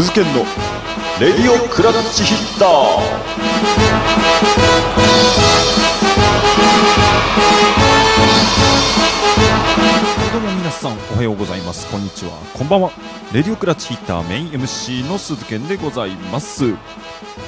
[0.00, 0.46] 鈴研の。
[1.20, 2.68] レディオクラッチヒッター。
[10.32, 11.86] どうも皆さんおはようございます。
[11.90, 12.32] こんにちは。
[12.54, 12.90] こんばんは。
[13.34, 16.74] レディオクラッチヒッターメイン MC の鈴健でございます。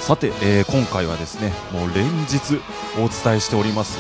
[0.01, 2.61] さて、えー今回はですねもう連日
[2.97, 3.99] お伝えしております。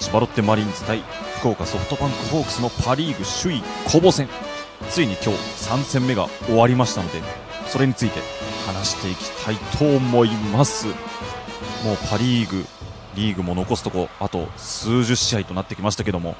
[0.00, 1.04] 千葉ロッテマリーンズ対
[1.40, 3.62] 福岡ソフトバンクホークスのパ・リーグ首位
[3.92, 4.26] 攻防戦。
[4.88, 7.43] ついに今日3戦目が終わりましたので
[7.74, 8.20] それについて
[8.68, 10.86] 話していきたいと思います。
[10.86, 10.94] もう
[12.08, 12.64] パ・リーグ
[13.16, 16.36] リーグも残すとこあと数十試合となってきましたけども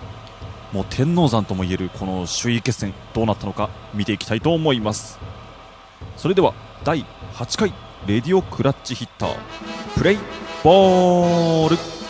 [0.73, 5.19] もう天王山ともいえるこの首位決戦どうなったのか見ていきたいと思います。
[6.17, 7.75] それでは第8回
[8.07, 9.35] レディオクラッチヒッター
[9.97, 10.19] プレイ
[10.63, 12.04] ボール。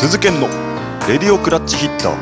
[0.00, 0.46] 鈴研の
[1.08, 2.12] レディオクラッチヒッター。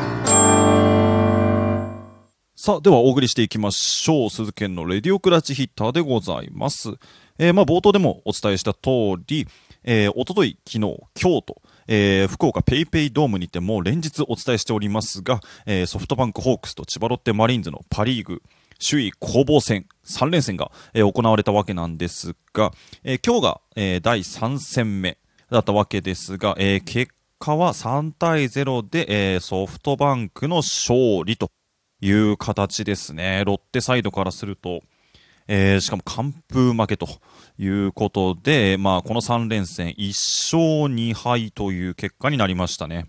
[2.57, 4.31] さあではお送りしていきましょう。
[4.31, 6.89] 鈴研のレディオクラッチヒッターでございます、
[7.39, 9.47] えーまあ冒頭でもお伝えした通り、
[9.85, 10.79] えー、おととい昨日
[11.21, 18.41] 今日とえー福岡ペイペイドームにても連日お伝えしておりますが、えーソフトバンクホークスと千葉ロッテマリーンズのパリーグ
[18.83, 22.73] 首位攻防戦3連戦が、えー行われたわけなんですが、
[23.05, 25.19] えー今日が、えー第3戦目
[25.51, 31.51] だったわけですが、えー結果は3対0で、えーソフトバンクの勝利と
[32.01, 33.45] いう形ですね。
[33.45, 34.83] ロッテサイドからすると、
[35.49, 37.09] えーしかも完封負けと
[37.59, 43.07] いうことで、まあ、この3連戦1勝2敗という結果になりましたね。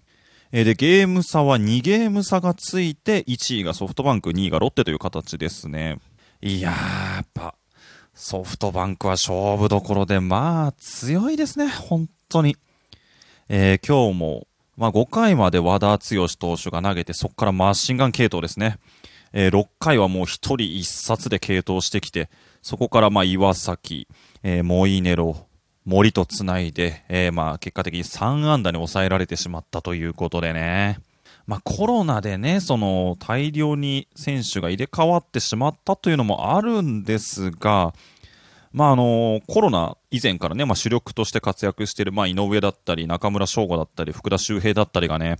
[0.51, 5.99] えで、ゲーム差は2ゲーム差がついて、1位がソフトバンク、2位がロッテという形ですね。
[6.41, 7.55] いやー、やっぱ、
[8.13, 12.55] ソフトバンクは勝負どころで、まあ、強いですね、本当に。
[13.49, 18.77] えー今日も、まあ、5回まで和田剛投手が投げて、そこからマシンガン系統ですね。
[19.31, 22.29] えー6回はもう1人1冊で系統してきて、
[22.61, 24.07] そこからまあ岩崎、
[24.43, 25.47] えーモイネロ、
[25.85, 30.99] 森とつないで、えーまあ結果的に3安打に抑えられてしまったということでね。
[31.45, 37.93] まあコロナでね、その大量に選手が入れ替わってしまったというのもあるんですが、
[38.71, 45.37] まああのコロナ以前からね、まあ、主力として活躍している、まあ、井上だったり、中村翔吾だったり、福田周平だったりがね、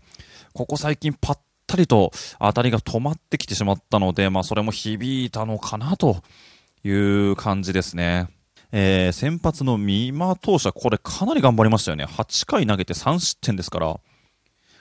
[0.54, 6.24] ここ最近ぱったりと当たりが止まってきてしまったので、まあ、それも響いたのかなと
[6.84, 8.28] いう感じですね。
[8.72, 12.06] えー先発の三馬投手はこれかなり頑張りましたよね。
[12.06, 14.00] 8回投げて3失点ですから、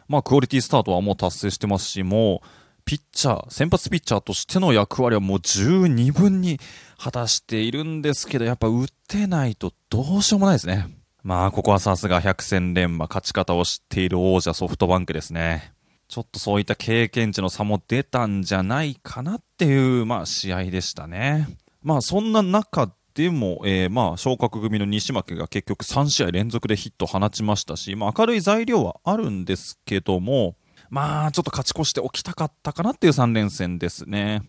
[0.09, 2.47] まあ、クオリティスタートはもう達成してますし、もう、
[2.87, 6.61] ピッチャー、先発ピッチャーとしての役割はもう十二分に
[6.97, 10.89] 果たしているんですけど、やっぱ打てないとどうしようもないですね。
[11.25, 15.73] まあ、ここはさすが百戦錬磨、勝ち方を知っている王者ソフトバンクですね。
[16.07, 21.49] ちょっとそういった経験値の差も出たんじゃないかなっていう、まあ、試合でしたね。
[21.83, 30.55] まあ、そんな中でも、えーまあ、昇格組の西巻が結局3試合連続でヒットを放ちましたし、まあ、明るい材料はあるんですけども、
[30.91, 34.43] まあ、ちょっと勝ち越しておきたかったかなっていう3連戦ですね。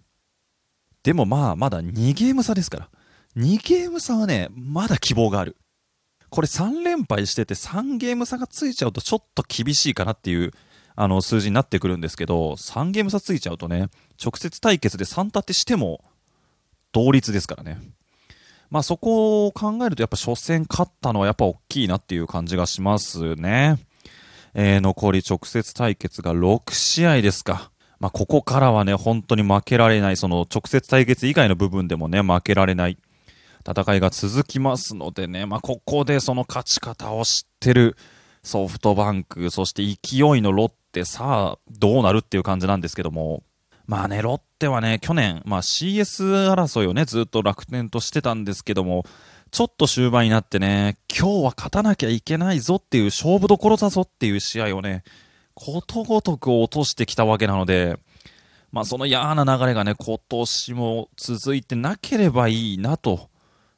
[1.03, 2.89] でもまあ、まだ2ゲーム差ですから。
[3.37, 5.57] 2ゲーム差はね、まだ希望がある。
[6.29, 10.51] これ3連敗してて3ゲーム差がついちゃうとちょっと厳しいかなっていう
[10.95, 13.89] あの数字になってくるんですけど、3ゲーム差ついちゃうとね、
[14.21, 16.03] 直接対決で3立てしても
[16.91, 17.79] 同率ですからね。
[18.69, 23.77] まあそこを考えるとやっぱ初戦勝ったのはやっぱ大きいなっていう感じがしますね。
[24.59, 27.69] えー残り直接対決が6試合ですか。
[28.00, 32.97] まあ、ここからはね、本当に負けられない、その直接対決以外の部分でもね、負けられない
[33.67, 37.97] 戦いが続きますのでね、まあ、ここでその勝ち方を知ってる
[38.41, 43.43] ソフトバンク、そして勢いのロッテ、さあ、どうなるっていう感じなんですけども、
[43.85, 49.05] まあね、ロッテはね、去年、まあ CS 争いをね、ずっと楽天としてたんですけども、
[49.57, 55.03] ちょっと終盤になってね、今日は勝たなきゃいけないぞっていう勝負どころだぞっていう試合をね、
[55.55, 57.97] ことごとく落としてきたわけなので、
[58.71, 63.31] まあその嫌な流れがね、今年も続いてなければいいなと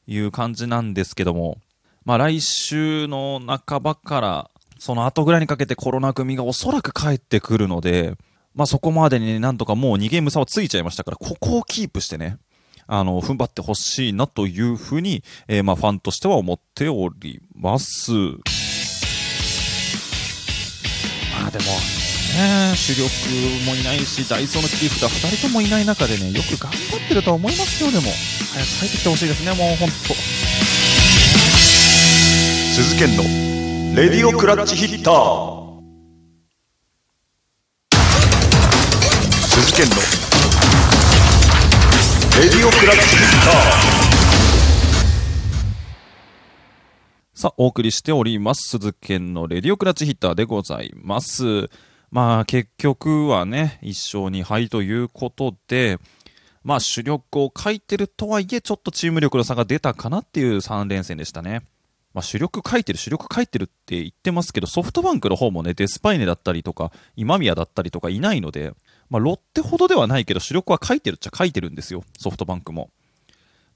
[0.05, 1.59] いう感じなんですけども、
[2.03, 8.15] まあ来週の半ばから、その後ぐらいにかけてコロナ組がおそらく帰ってくるので、
[8.53, 12.37] まあそこまでにねなんとかもう2ゲーム差はついちゃいましたから、ここをキープしてね、
[12.91, 18.11] あの、踏ん張ってほしいなというふうに、えーまあファンとしては思っております。
[18.11, 18.17] ま
[21.47, 23.03] あでも、ね、主力
[23.67, 28.11] もいないし、ダイソーの切り札2人ともいない中でね、よく頑張ってると思いますよ、でも。
[28.53, 30.15] 早く帰ってきてほしいですね、もう本当。
[32.73, 33.23] 鈴研の
[33.95, 35.69] レディオクラッチヒッター
[39.49, 40.28] 鈴研の
[42.39, 43.51] レディオクラッチヒッタ
[47.33, 48.69] さあ、お送りしております。
[48.69, 51.69] 鈴研のレディオクラッチヒッターでございます。
[52.11, 55.99] まあ、結局はね、一勝2敗ということで、
[56.63, 61.63] まあ、主力を書いてるとはいえ、ちょっとチーム力の差が出たかなっていう3連戦でしたね。
[62.13, 68.73] まあ、主力書いてる、主力書いてるって言ってますけど、ソフトバンクの方もね、デスパイネだったりとか、今宮だったりとかいないので、
[69.09, 72.89] まあ、ロッテほどではないけど、主力は書いてるっちゃ書いてるんですよ、ソフトバンクも。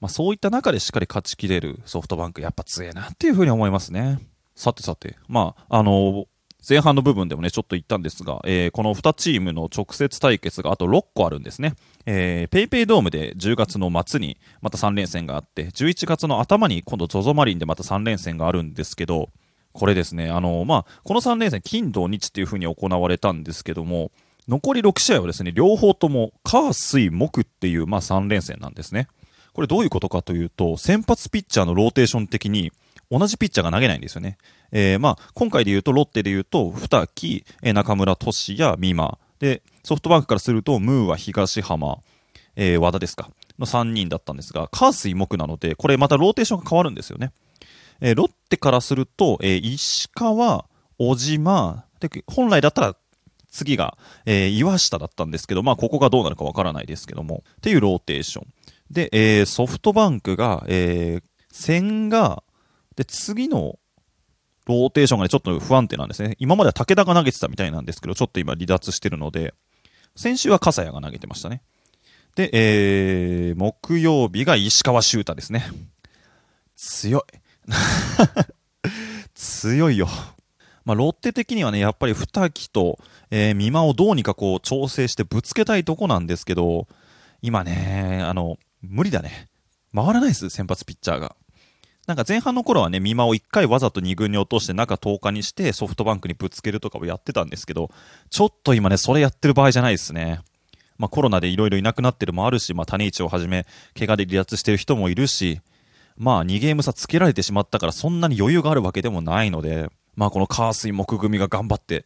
[0.01, 4.19] まあ、そういった中でしっかり勝ちきれるソフトバンク、やっぱ強えなっていうふうに思いますね。
[4.55, 6.25] さてさて、まあ、あの
[6.67, 11.75] 前半の部分でもね、ちょっと言ったんですが、えーこの2チームの直接対決があと6個あるんですね。
[12.05, 19.29] えー、ペイペイドームで10月の末にまた3連戦があって、11月の頭に今度 ZOZO マリンでまた3連戦があるんですけど、
[19.73, 24.11] これですね、あのまあ、この3連戦、金土日っていう風に行われたんですけども、
[24.47, 29.07] 残り6試合はですね、両方とも、火、水、木っていう、まあ、3連戦なんですね。
[29.53, 32.71] これどういうことかというと、先発ピッチャーのローテーション的に、
[33.19, 34.37] 同じピッチャーが投げないんですよね。
[34.71, 39.17] えーまあ、今回で言うと、ロッテで言うと、二木、中村稔弥、美馬。
[39.39, 41.99] で、ソフトバンクからすると、ムーア、東浜、
[42.55, 43.29] えー和田ですか。
[43.59, 47.31] の3人だったんですが、火水木なので、これまたローテーションが変わるんですよね。
[48.01, 50.65] えーロッテからすると、えー石川、
[50.97, 52.95] 小島、で、本来だったら
[53.51, 58.47] 次が、えー岩下だったんですけど、まあ、ここがどうなるかわからないですけども、っていうローテーション。
[58.89, 62.41] で、えーソフトバンクが、えー千賀、
[62.95, 63.79] で、次の
[64.65, 66.35] ローテーションがね、ちょっと不安定なんですね。
[66.39, 69.53] 今までは武田が投げてたみたいなんですけど、ちょっと今離脱してるので、
[70.15, 71.61] 先週は笠谷が投げてましたね。
[72.35, 75.65] で、えー、木曜日が石川修太ですね。
[76.75, 77.21] 強い。
[79.35, 80.07] 強いよ。
[80.85, 82.99] まあ、ロッテ的にはね、やっぱり二木と、
[83.31, 86.87] えー、美馬をどうにかこう調整してぶつけたいとこなんですけど、
[87.41, 89.49] 今ね、あの、無理だね。
[89.93, 91.35] 回らないです、先発ピッチャーが。
[92.07, 97.89] なんか前半の頃はね、美馬を1回わざと2軍に落として中10日にしてソフトバンクにぶつけるとかをやってたんですけど、
[98.29, 100.41] ちょっと今ね、それやってる場合じゃないですね。
[100.97, 103.65] まあコロナでいろいろいなくなってるもあるし、まあ種市をはじめ、
[103.97, 105.61] 怪我で離脱してる人もいるし、
[106.17, 112.05] まあ2ゲーム差つけられてしまったからそんなに余裕があるわけでもないので、まあこの火水木組が頑張って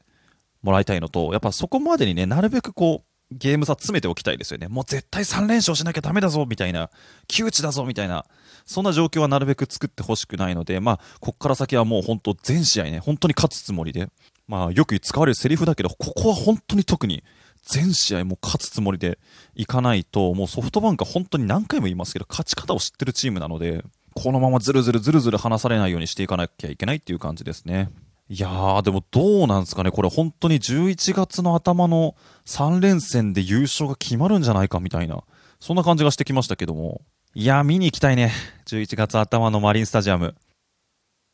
[0.62, 4.68] もらいたいのと、やっぱそこまでにね、なるべくこう、ゲーム差詰めておきたいですよね。
[4.68, 6.90] もう絶対3連勝しなきゃダメだぞ、みたいな、
[7.28, 8.26] 窮地だぞ、みたいな、
[8.68, 14.10] そんな状況はなるべく作ってほしくないので、まあ、こっから先はもう本当全試合ね、本当に勝つつもりで、
[14.48, 17.24] まあ、よく使われるセリフだけど、ここは本当に特に、
[17.64, 19.20] 全試合も勝つつもりで
[19.56, 23.84] いかないと、もうソフトバンクは本当に何回も言いますけど、勝ち方を知ってるチームなので、
[24.14, 27.90] このままずるずるずるずる離されないようにしていかなきゃいけないっていう感じですね。
[28.30, 32.16] いやー、でもどうなんですかね、これ本当に11月の頭の
[32.46, 35.24] 3連戦で優勝が決まるんじゃないかみたいな、
[35.60, 37.02] そんな感じがしてきましたけども。
[37.40, 38.32] いや、見に行きたいね。
[38.66, 40.34] 11月頭のマリンスタジアム。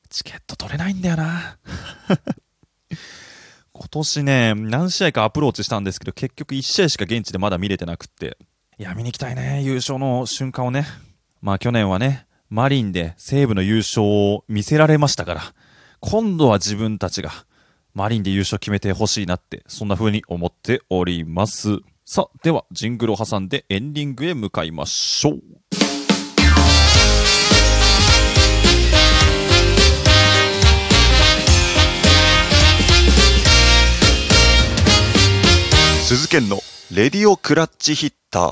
[0.09, 1.57] チケット取れないんだよな。
[3.71, 8.37] 今年ね、何試合かアプローチしたんですけど、結局1試合しか現地でまだ見れてなくって。
[8.77, 10.85] いや、見に行きたいね、優勝の瞬間をね。
[11.39, 15.53] まあ去年はね、マリンで西武の優勝を見せられましたから、
[16.01, 17.31] 今度は自分たちが
[17.93, 21.79] マリンで優勝決めてほしいなって、そんな風に思っております。
[22.05, 25.41] さあ、では、ジングルを挟んでエンディングへ向かいましょう。
[36.15, 36.59] 鈴研の。
[36.91, 38.43] レディオクラッチヒッター。
[38.43, 38.45] お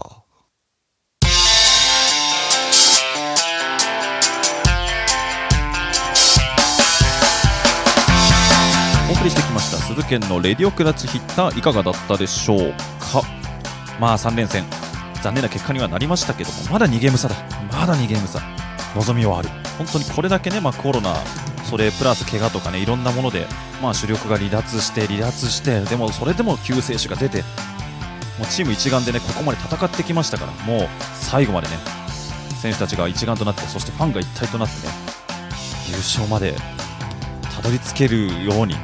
[9.13, 11.60] 送りしてきました鈴研のレディオクラッチヒッター。
[11.60, 13.22] いかがだったでしょうか？
[14.00, 14.63] まあ3連戦。
[15.22, 17.36] 残念な結果にはなりましたけどもまだ2ゲーム差だ。
[17.72, 18.41] まだ2ゲーム差。
[18.96, 19.50] 望みはある。
[19.77, 21.13] 本当にこれだけね、まあ、コロナ
[21.72, 23.48] それプラス怪我とかねいろんなもので、
[23.82, 27.44] まあ、主力が離脱して離脱してでもそれでも救世主が出て
[28.38, 31.78] もうチーム一丸でねここまで戦ってきましたからもう最後までね
[32.62, 34.94] 選手たちが一丸となってそしてファンが一体となってね
[35.88, 36.56] 優勝まで
[37.56, 38.75] たどり着けるように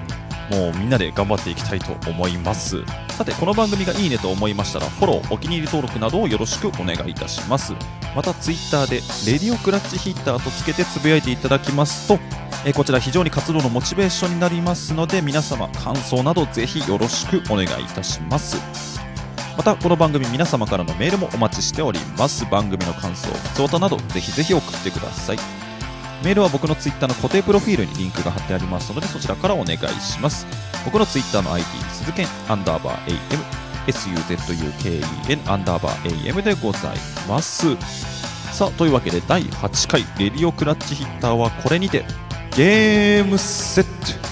[0.49, 2.85] もうみんなで頑張っていきたいと思います。
[3.09, 7.73] さてこの番組がいいねと思いましたらフォローお気に入り登録などをよろしくお願いいたします。
[8.15, 8.95] またツイッターで
[9.29, 12.17] レディオクラッチヒッターとつけてつぶやいていただきますと
[12.65, 18.57] えこちら非常に活動のモチベーションになりますので皆様感想などぜひよろしくお願いいたします。
[19.57, 22.45] またこの番組皆様からのメールもお待ちしております。
[22.45, 25.37] 番組の感想普通歌などぜひぜひ送ってください。
[26.23, 30.45] メールは僕のツイッターの固定プロフィールにリンクが貼ってありますのでそちらからお願いします。
[30.83, 36.97] 僕のツイッターの ID 鈴剣アンダーバー AM SUZUKEN アンダーバー AM でござい
[37.27, 37.75] ます。
[38.51, 42.03] さあというわけで第8回レディオクラッチヒッターはこれにて
[42.57, 44.26] ゲームセット